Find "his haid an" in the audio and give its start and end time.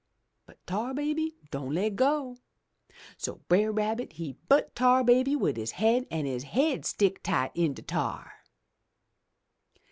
5.57-6.25